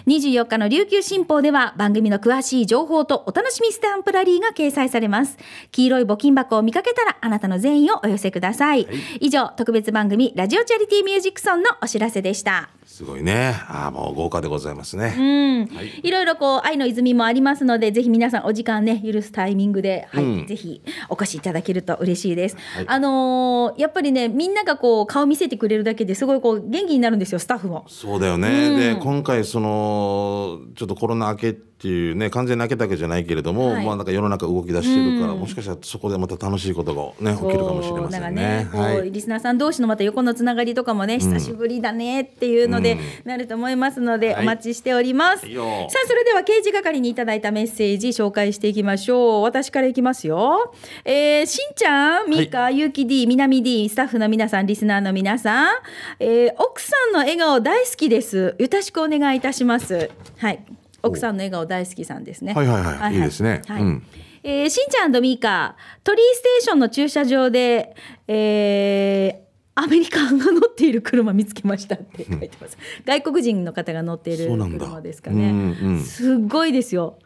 [0.07, 5.37] 24日の琉球新報では番組の詳しい情報とお楽しみスタンプラリーが掲載されます。
[5.73, 8.89] 黄色い募金箱を見かけたらあなたの善意をお寄せください、
[9.21, 12.71] 以上特別番組ラジオチャリティーミュージックソンのお知らせでした。
[12.87, 13.55] すごいね。
[13.69, 15.69] ああもう豪華でございますね、うん、
[16.03, 20.47] いろいろこう愛の泉もありますのでぜひ皆さんお時間ね許すタイミングで、はいうん。
[20.47, 22.85] ぜひお越しいただけると嬉しいです、はい。
[22.89, 27.85] あのーやっぱりねみんながこう顔見せてくれるだけですごいこう元気になるんですよスタッフも。
[27.89, 33.87] そうだよね、で今回そのちょっとコロナ明けっていうね完全に明けたわけじゃないけれども、はい。
[33.87, 38.69] まあなんか世の中動き出してるから、もしかしたらそこでまた楽しいことがね起きるかもしれませんね。
[38.71, 39.13] そうだからこうはい。
[39.13, 44.43] リスナーさん同士のまた横のつながりとかもね、久しぶりだねっていうので、なると思いますので、はい。
[44.43, 45.47] お待ちしております。
[45.47, 45.65] いいよ。
[45.89, 49.43] さあそれでは刑事係にいただいたメッセージ紹介していきましょう。
[49.43, 50.75] 私からいきますよ。
[51.07, 55.77] えー、しんちゃん、みーか、ゆうき D、みなみ D、スタッフの皆さん、リスナーの皆さん、
[56.19, 58.55] えー奥さんの笑顔大好きです。
[58.59, 60.11] よろしくお願いいたします。
[60.39, 60.63] はい。
[61.03, 62.53] 奥さんの笑顔大好きさんですね。
[62.53, 64.07] はいはいはいいいですねはいうん
[64.43, 67.95] えーしんちゃんとみーかトリーステーションの駐車場で、
[68.29, 72.77] えーアメリカンが乗っている車見つけましたって書いてます。
[73.05, 75.51] 外国人の方が乗っている車ですかね。
[75.51, 77.19] うんうんすっごいですよ。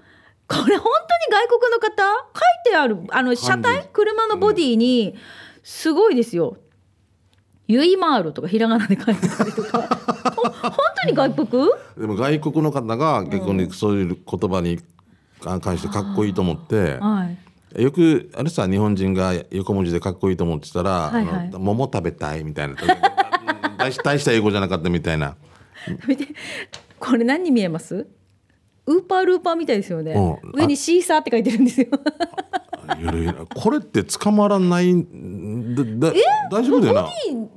[0.46, 0.92] これ本
[1.30, 2.02] 当に外国の方？
[2.34, 3.88] 書いてあるあの車体？
[3.92, 5.16] 車のボディに
[5.62, 6.58] すごいですよ。
[7.66, 9.82] ユイマールとかひらがなで書いてたりとか。
[10.36, 11.68] ほ本当に外国？
[11.96, 14.80] でも外国の方が結構にそういう言葉に
[15.40, 16.98] 関してかっこいいと思って。
[16.98, 17.38] はい。
[17.76, 21.50] よくあれさ日本人が横文字でかっこいいと思ってたら「はいはい。
[21.52, 22.74] 桃食べたい」みたいな
[23.78, 25.36] 大し大した英語じゃなかったみたいな。
[26.08, 26.28] 見て
[26.98, 28.06] これ何に見えます？
[28.86, 30.12] ウーパールーパーみたいですよね。
[30.12, 30.60] うん。
[30.60, 31.88] 上にシーサーって書いてるんですよ。
[33.54, 36.14] これって捕まらないんだだ
[36.50, 37.08] 大丈夫だよな。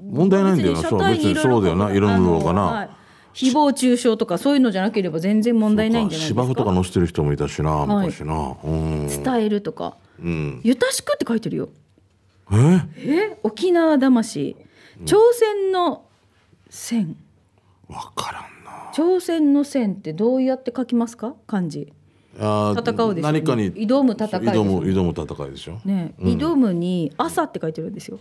[0.09, 2.89] 問題ないんだよな別にそうだよな色の色があのはない。
[3.33, 6.41] 誹謗中傷とかそういうのじゃなければ全然問題ないんじゃないですか？
[6.43, 11.69] 芝生とか載せてる人もいたしな昔な、うん、伝えるとかうん、ゆたしくって書いてるよ。
[12.51, 12.81] え？
[12.97, 13.37] え？
[13.43, 14.55] 沖縄魂。
[15.05, 16.05] 朝鮮の
[16.69, 17.15] 線。
[17.87, 18.91] 分からんな。
[18.93, 21.35] 朝鮮の線ってどうやって書きますか？
[21.45, 21.91] 漢字。
[22.39, 25.79] あー戦うですよね何かに挑む戦い挑む挑む戦いでしょ？
[25.85, 28.19] ね、挑むに朝って書いてるんですよ。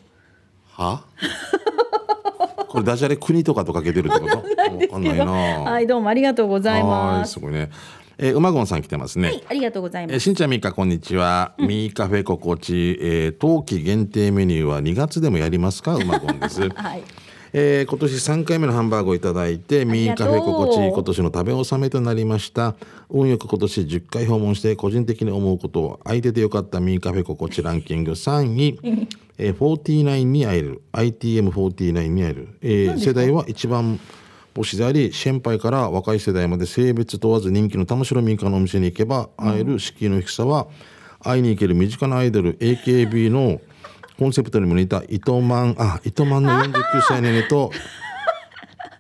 [0.73, 1.05] は？
[2.69, 4.37] これダジャレ国とかとかけてるってこと？
[4.39, 4.43] わ
[4.91, 5.25] かんないな。
[5.33, 7.31] はいどうもありがとうございはます。
[7.31, 7.71] いすごいね
[8.19, 10.15] えー、馬ゴンさん来てますね、はいありがとうございます。
[10.15, 15.97] えーしんちゃんみーかこんにちは、みーカフェ心地、えー、冬季限定メニューは2月でもやりますか？
[15.97, 16.69] 馬ゴンです。
[16.75, 17.03] はい。
[17.53, 22.75] えー今年3回目のハンバーグをいただいてミーカフェ心地今年の食べ納めとなりました。
[23.11, 28.79] 運よく今年10回訪問して個人的に思うことを相手でよかったミーカフェ心地ランキング3位、
[29.39, 30.83] えー、49に会える。
[30.93, 34.01] ITM49 に会える、えー世代は一番
[34.57, 40.67] 星であり先輩から若い世代まで性別問わず人気の玉城ミーカのお店に行けば会える敷居の低さは
[41.23, 43.61] 会いに行ける身近なアイドル AKB の
[44.19, 47.71] コンセプトにも似た糸満あ糸満の49歳ネネと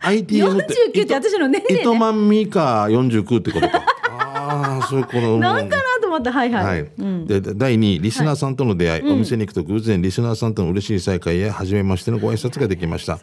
[0.03, 5.77] ITM って49って私の年齢ね糸満ミカ49ってことかああそういうことなんか
[6.19, 13.19] なと思ったはいはい、はい、でで第2位リスナーさんとの出会い、お店に行くと偶然リスナーさんとの嬉しい再会や初めましてのご挨拶ができました。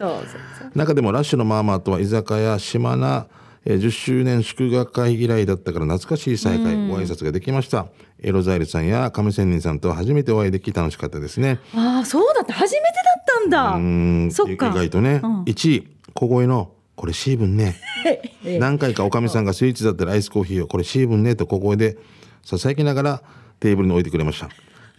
[0.74, 3.26] 中でもラッシュのマーマーとは居酒屋島名
[3.66, 7.86] えー10周年祝賀会以来だったから懐かしい再会、ご挨拶ができました。
[8.22, 11.60] エロザイルさんや亀仙人さんとは初めてお会いでき楽しかったですね。
[11.74, 12.52] ああそうだった。
[12.52, 13.70] 初めてだったんだ。
[13.76, 14.30] うん。
[14.30, 14.68] そっか。
[14.68, 17.76] 意外とね、1位小声の「これシーブンね」
[18.44, 18.58] え。
[18.58, 21.96] 何回かおかみさんがスイーツだったらアイスコーヒーを「これシーブンね」と小声で
[22.44, 23.22] ささやきながら
[23.60, 24.48] テーブルに置いてくれました。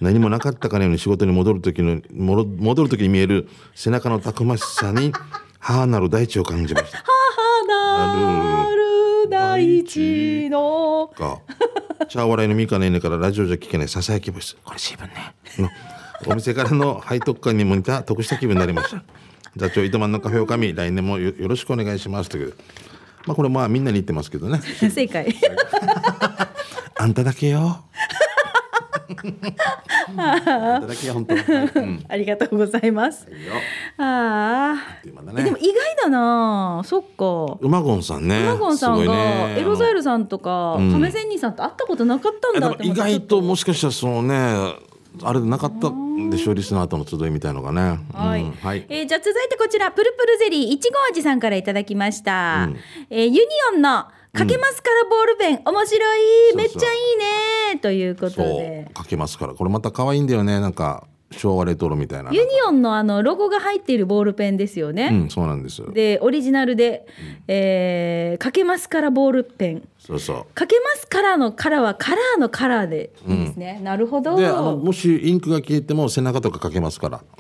[0.02, 5.14] 何もなかったかのように仕事に戻る時の戻る時に見える背中のたくましさに
[5.60, 7.04] 母なる大地を感じました。
[7.68, 11.12] 花る大地の。
[11.16, 11.40] か。
[12.10, 14.58] チャー笑いのミカネネからラジオじゃ聞けないささやきボイス。
[14.64, 15.34] これシーブンね。
[15.58, 15.70] の
[16.28, 19.04] お店からの背徳感にも似た得した気分になりました。
[19.56, 22.30] 座長糸満のカフェおかみ来年もよよろしくお願いします。
[22.30, 22.54] という
[23.26, 24.60] まあこれまあみんなに言ってますけどね。
[24.78, 25.34] 正解
[26.98, 27.84] あんただけよ。
[30.18, 31.44] あんただけよ本当、はい
[31.76, 33.28] うん、ありがとうございます。
[33.98, 35.42] あ今だね。
[35.42, 36.82] あでも意外だな。
[36.86, 37.58] そっか。
[37.62, 38.46] 馬ゴンさんね。
[38.46, 39.56] マゴンさんすごいがね。
[39.60, 40.92] エロザイルさんとかん。
[40.92, 44.76] 亀仙人さんと会ったことなかったんだって思って意外ともしかしたらそのね
[45.24, 48.00] あれでなかったんでしょリスナーとの集いみたいのがね。
[48.14, 48.86] はい、うんはい。
[48.90, 52.78] えーじゃあ続いてこちらプルプルゼリーいちご味さんからいただきました、うん。
[53.10, 53.40] えーユニ
[53.74, 56.18] オンのかけますからボールペン、面白
[56.52, 56.56] い。
[56.56, 56.96] めっちゃい
[57.72, 58.94] いねということそでう。
[58.94, 59.54] かけますから。
[59.54, 60.60] これまた可愛いんだよね。
[60.60, 65.82] なんか昭和レトロみたいなユニオンのあのロゴが入っているボールペンですよね、うんそうなんです。
[65.92, 67.06] でオリジナルで、
[67.48, 69.88] えーかけますからボールペン。
[69.98, 74.36] そうそかけますからのカラーはカラーのカラーでいいですね、なるほど。
[74.36, 77.22] うであのもしインクが消えても背中とかかけますから。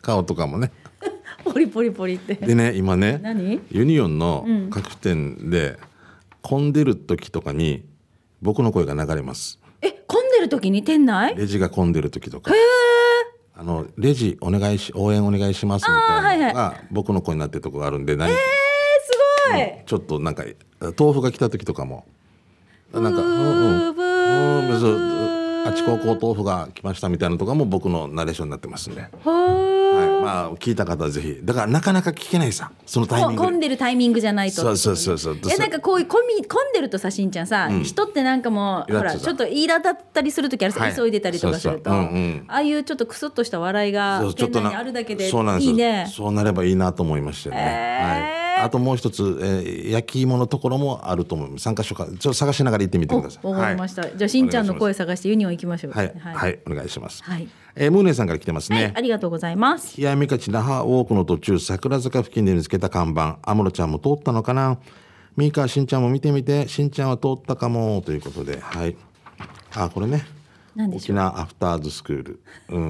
[0.00, 0.72] 顔とかもね。
[1.44, 2.34] ポリポリポリって。
[2.34, 3.60] でね今ね何？
[3.70, 5.78] ユニオンの各店で、
[6.42, 7.84] 混んでる時とかに
[8.42, 9.60] 僕の声が流れます
[10.42, 11.34] る時に店内？
[11.36, 12.52] レジが混んでる時とか。
[13.54, 20.44] あのレジお願いし応援お願いしますみたいなのが僕の声になってるとこがあるんで何えー、すごい、ちょっとなんか
[20.98, 22.04] 豆腐が来た時とかも。
[22.92, 23.96] なんかブうん。
[23.96, 25.31] うん
[25.64, 31.40] あちここ豆腐が来ましたみたいなのとかも僕のナレーションになってますんで、はい、はまあ聞いた方はぜひ。
[31.42, 33.48] だからなかなか聞けないさそのタイミングで。
[33.48, 35.34] 混んでるタイミングじゃないとそうそうそうそう。
[35.36, 40.94] いやなんかこういう混み混んでるとさしんちゃんさ、人ってなんかもうほらちょっとイラだったりする時あるさ、はい。
[40.94, 42.04] 急いでたりとかすると、そうそう。
[42.04, 42.44] うんうん。
[42.48, 46.06] ああいうちょっとクスッとした笑いが店内にあるだけでいいね。
[46.12, 53.46] そうなればいいなと思いましたよね、はい、あともう一つ、えー焼き芋のところもあると思います参加所かちょっと探しながら行ってみてください。
[53.46, 55.92] おわかりました、はいじゃあしんちゃんの声探してユニオン行きましょう。
[55.92, 57.48] はい、ははいい、お願いします、はい。
[57.74, 60.00] えームーネさんから来てますね、はいありがとうございます。
[60.00, 63.38] 冷やみかち那覇ウォークの途中桜坂付近で見つけた看板。
[63.42, 64.78] 安室ちゃんも通ったのかな。
[65.36, 66.68] ミーカーしんちゃんも見てみて。
[66.68, 68.60] しんちゃんは通ったかもということで。
[68.60, 68.96] はい。
[69.74, 70.26] あこれね。
[70.76, 71.16] 何でしょう。
[71.16, 72.40] 沖縄アフターズスクール。
[72.68, 72.80] うん。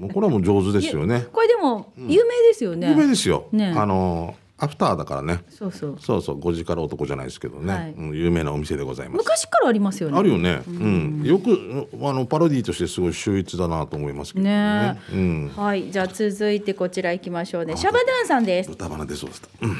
[0.00, 1.26] もうこれはもう上手ですよね。
[1.32, 3.72] これでも有名ですよね、有名ですよ、ね。
[3.74, 5.38] あのアフターだからね。
[5.48, 5.96] そうそう。
[6.00, 6.40] そうそう。
[6.40, 7.92] 5時から男じゃないですけどね、はい。
[7.92, 9.18] うん、有名なお店でございます。
[9.18, 10.18] 昔からありますよね。
[10.18, 14.50] あるよね、うん、よくうんあのパロディーとしてすごい秀逸だなと思いますけどね。
[14.50, 15.92] ねうん、はい。
[15.92, 17.76] じゃあ続いてこちら行きましょうね。
[17.76, 18.72] シャバドゥンさんです。
[18.72, 19.42] 歌花出そうです。
[19.62, 19.76] うん。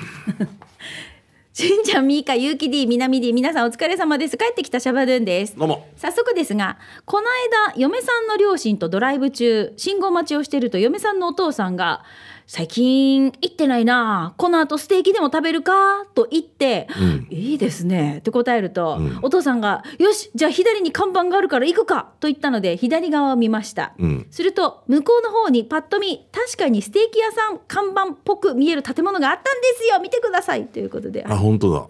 [1.52, 4.36] しんちゃんみーかゆうき D みなみ D 皆さんお疲れ様です。
[4.38, 5.56] 帰ってきたシャバドゥンです。
[5.56, 5.88] どうも。
[5.96, 7.26] 早速ですがこの
[7.72, 12.04] 間嫁さんの両親とドライブ中信号待ちをしていると嫁さんのお父さんが
[12.50, 16.88] 「最近行ってないなこの後ステーキでも食べるか?」と言って
[17.28, 24.26] 「いいですね」って答えると、お父さんが「よしじゃあ左に看板があるから行くか」と言ったので左側を見ました、うん。
[24.30, 30.00] すると向こうの方にパッと見確かにステーキ屋さん看板っぽく見える建物があったんですよ。
[30.00, 30.68] 見てください。
[30.68, 31.26] ということで。
[31.28, 31.86] あ本当だ。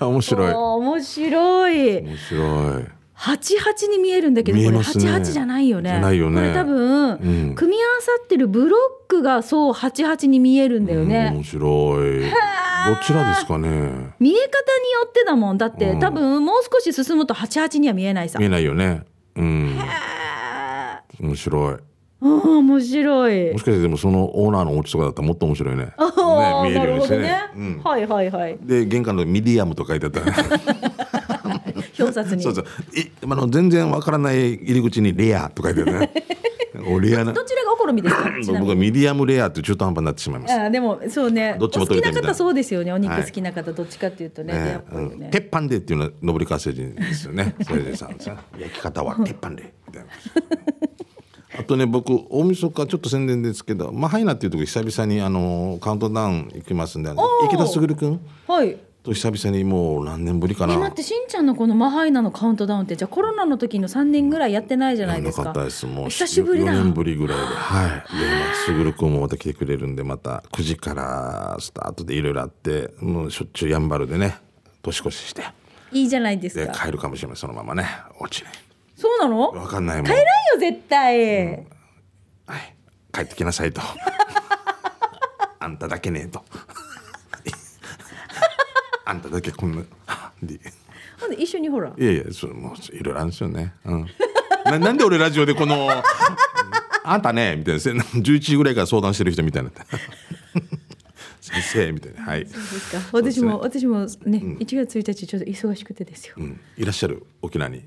[0.06, 0.52] 面白い。
[0.52, 1.98] 面白い。
[2.00, 5.98] 面白い八八に見えるんだけど、これ八八じゃないよね。
[6.00, 6.36] ないよね。
[6.36, 7.54] これ多分、ん。
[7.54, 11.30] 組み合わさってるブロックがそう八八に見えるんだようんね。
[11.32, 12.20] 面白い。
[12.20, 12.30] ど
[13.02, 13.68] ちらですかね？
[14.20, 14.38] 見え方によ
[15.08, 15.58] ってだもん。
[15.58, 15.98] だって、うん。
[15.98, 18.38] 多分もう少し進むと八八には見えないさ。
[18.38, 19.02] 見えないよね。
[19.34, 19.78] うん。
[19.80, 21.74] あ面白い。
[21.74, 21.80] ー
[22.20, 23.52] うん面白い。
[23.52, 23.58] も。
[23.58, 25.86] しかしてでもそのオーナーのお家とかだったらもっと面白いね。
[25.86, 25.92] ね
[26.64, 27.28] 見えるようにしてね。
[27.28, 27.80] なるほどね。
[27.82, 28.58] はいはいはい。
[28.60, 30.20] で玄関のミディアムと書いてあった。
[30.20, 30.26] ら
[31.98, 32.42] 表札に。
[32.42, 32.64] そうそう
[32.98, 36.12] いあの全然わからない入り口にレアと書いてあるね
[36.88, 38.30] おレアなどちらがお好みですか？
[38.60, 41.56] 僕はミディアムレアって中途半端になってしまいますあーでもそうね。
[41.58, 42.92] どっちもお好きな方そうですよね。
[42.92, 44.52] お肉はい好きな方どっちかっていうとね。
[44.52, 47.54] ねうん鉄板でっていうのは上り川星人ですよね。
[47.66, 50.08] それでさ、さ焼き方は鉄板でみたいな。
[51.58, 57.10] あとね僕大晦日ちょっと宣伝ですけどマハイナっていうとこ久々にあのカウントダウン行きますんで
[57.46, 58.76] 池田卓君はい。
[59.06, 65.44] と久々にもう何年ぶりかえな待ってしんちゃんのこのマハイナのカウントダウンってじゃあコロナの時の3年ぐらいやってないじゃないですか。
[65.44, 67.88] なかったですもう久しぶりだ4年ぶりぐらいではい。
[67.88, 68.04] でまあ
[68.66, 74.38] 卓君もまた来てくれるんでまた9時からスタートでいろいろあってもうしょっちゅうやんばるでね
[74.82, 75.44] 年越しして。
[75.92, 77.86] いいじゃないですでか帰るかもしれないそのままね
[78.18, 78.46] お家に
[78.96, 79.50] そうなの？
[79.50, 80.06] わかんないもん。
[80.06, 80.24] 帰らんよ
[80.58, 82.74] 絶対、はい、
[83.12, 83.80] 帰ってきなさいと。
[85.60, 86.44] あんただけねえと。
[89.06, 89.82] あんただけこんな。
[90.42, 90.60] で。
[91.20, 91.92] ほんで一緒にほら。
[91.96, 93.72] いやいや、それもういろいろあるんですよね。
[93.84, 94.06] うん。
[94.66, 95.88] ななんで俺ラジオでこの。
[97.04, 97.80] あんたねみたいな。
[97.80, 99.86] せ11時ぐらいから相談してる人みたいにな。
[101.40, 102.22] 先生みたいな。
[102.24, 102.98] はい、ですか。
[103.12, 107.84] 私も、私もね、1月1日ちょっと忙しくてですよ、うん、いらっしゃる沖縄に。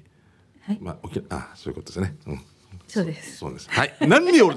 [0.62, 0.80] はい。
[0.80, 2.16] まあ沖あそういうことですね。
[2.28, 2.42] うん。
[2.88, 3.38] そうです。
[3.38, 3.68] そうです。
[3.70, 3.94] はい。
[4.08, 4.56] 何で俺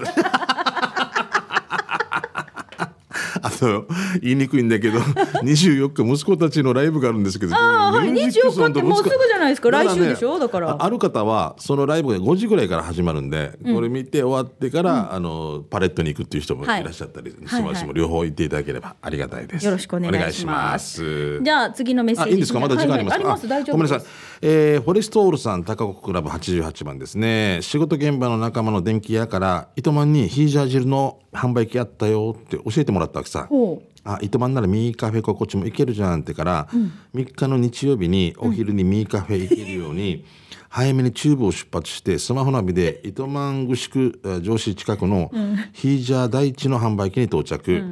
[3.43, 3.87] あと
[4.21, 4.99] 言いにくいんだけど
[5.43, 8.11] 24日息子たちのライブがあるんですけどああはい。
[8.13, 9.71] ミュージックソンと24日ってもうすぐじゃないですか。
[9.71, 10.39] 来週でしょ？
[10.39, 10.71] だから。
[10.73, 17.81] あある方はそのライブが5時ぐらいから始まるんで、これ見て終わってから、あのパレットに行くっていう人もいはいらっしゃったりします。
[17.81, 19.65] し、も両方行っていただければありがたいです。
[19.65, 21.41] よろしくお願いします。
[21.43, 22.61] じゃあ次のメッセージあいいんですか？
[22.61, 24.03] まだ時間ありますか、はいはいごめんなさい、
[24.43, 27.59] えーフォレストオールさん高子クラブ88番ですね。
[27.63, 33.89] 仕事現場の仲間の電気屋から糸満にヒージャー汁の販売機あったよって教えてもらったわけさほう。
[34.05, 36.69] あ糸満ならミーカフェ心地も行けるじゃんってから、
[37.15, 40.25] 3日の日曜日にお昼にミーカフェ行けるように、
[40.69, 45.31] 早めに中部を出発してスマホナビで糸満具宿えー上司近くの
[45.73, 47.85] ヒージャー第一の販売機に到着、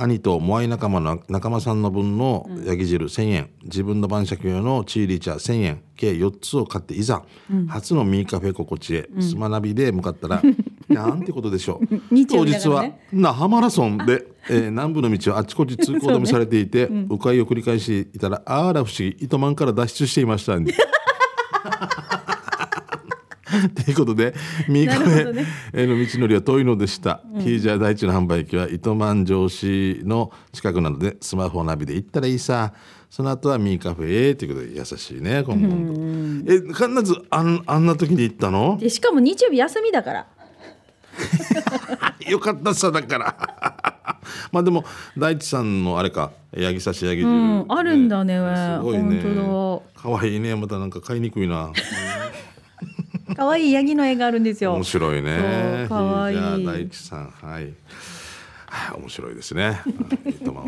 [0.00, 3.50] 兄とモアイ仲間の仲間さんの分のヤギ汁1000円。
[3.64, 5.82] 自分の晩酌用のチーリー茶1000円。
[5.96, 7.24] 計4つを買っていざ、
[7.66, 9.08] 初のミーカフェ心地へ。
[9.18, 10.40] スマナビで向かったら
[10.88, 12.14] なんてことでしょう。
[12.14, 19.16] 日曜当日は那覇マラソンで、えー南部の道はあちこち通行止めされていて、迂回を繰り返していたらあら不思議。
[19.18, 20.56] 糸満から脱出していました
[23.84, 24.34] ということで
[24.68, 32.72] 三日目への道のりは遠いのでした、ヒージャー第一の販売機は糸満城市の近くなのでスマホナビで行ったらいいさ。
[33.10, 38.76] その後はミーカフェへということで優しいね今後え必ずあんあんな時に行ったの？
[38.78, 40.26] でしかも日曜日休みだから。
[42.28, 43.34] よかったさだから。
[44.52, 44.84] まあでも
[45.16, 48.34] 大地さんのあれか八木刺し八木汁、うんあるんだね
[48.78, 49.22] すごいね。
[49.22, 51.72] 本可愛いねまたなんか買いにくいな
[53.38, 54.72] 可愛いヤギの絵があるんですよ。
[54.74, 55.86] 面白いね。
[55.88, 56.36] 可愛い。
[56.36, 57.72] じゃあ大地さんはい。
[58.66, 59.80] はい面白いですね。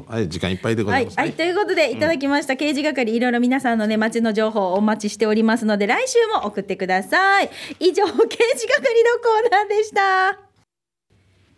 [0.06, 7.50] はい時間いっぱいでござます、はいい、はい、ということでいただきました、刑事係いろいろ皆さんのね街の情報をお待ちしておりますので来週も送ってください。
[7.80, 10.38] 以上刑事係のコーナーでした。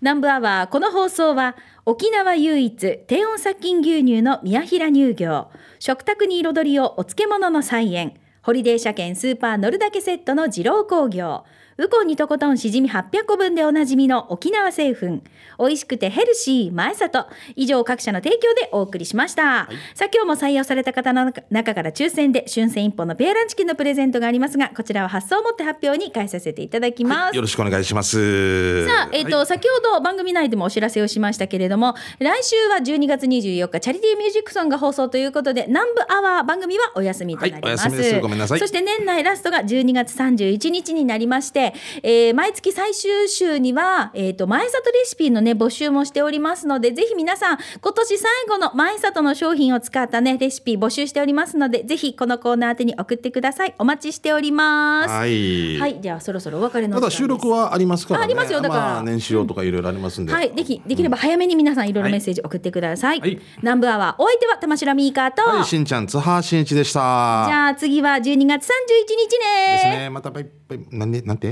[0.01, 5.51] 南部アワーこの放送は沖縄唯一低温殺菌牛乳の宮平乳業。
[5.79, 11.45] 食卓に彩りをお漬物の菜園ホリデー車検スーパー乗るだけセットの二郎工業。
[11.79, 15.23] ウコンにとことんしじみ800個分でおなじみの沖縄製粉。
[15.59, 28.87] 美味しくてヘルシー前里以上各社の提供でお送りしました、さあ今日も採用された方の中中から抽選で春戦一本のペアランチキンのプレゼントがありますがこちらは発送をもって発表に返させていただきます、よろしくお願いします。
[28.87, 29.47] さあ、えっ、と、はい。
[29.47, 38.21] 先ほど番組内でもお知らせをしましたけれども、来週は12月24日、チャリティーミュージックソンが放送ということで、南部アワー番組はお休みとなります。
[38.21, 38.59] ごめんなさい。
[38.59, 41.62] そして年内ラストが12月31日になりまして、
[42.03, 53.75] えー毎月最終週には、えっ、と、前里レシピのね、募集もしておりますので、ぜひ皆さん、今年最後の前里の商品を使ったね、レシピ募集しておりますので、ぜひこのコーナー宛てに送ってください。
[53.79, 55.11] お待ちしております。
[55.11, 58.23] はい、はい、じゃあそろそろお別れのまだ収録はありますからね。
[58.23, 58.83] あありますよだから。
[58.83, 61.93] まあ、年始用とかいろいろありますんで、はい、できできれば早めに皆さんい。
[61.93, 63.21] ろいろメッセージ送ってください。
[63.21, 63.39] はい。
[63.59, 67.01] 南部アワーお相手は玉城ミーカーと、はい、しんちゃん津波しんいちでした。
[67.49, 69.85] じゃあ次は12月31日です。
[69.85, 69.99] ね。
[69.99, 70.11] ね。
[70.11, 70.81] またバイバイ。
[70.91, 71.52] なんでなんて？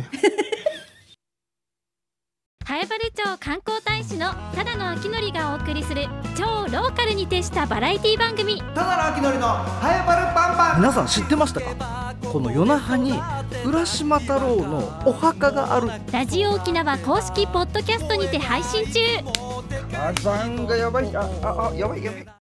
[2.68, 6.06] 南風原町観光大使のただの明則がお送りする
[6.38, 8.58] 超ローカルに徹したバラエティ番組。
[8.58, 10.80] ただの秋のりのハエバルパンパン。
[10.80, 12.14] 皆さん知ってましたか？
[12.30, 13.14] この夜那覇に
[13.66, 15.90] 浦島太郎のお墓がある。
[16.12, 19.00] ラジオ沖縄公式ポッドキャストにて配信中。
[19.90, 21.16] 火山がやばい。
[21.16, 22.26] あああやばいやばい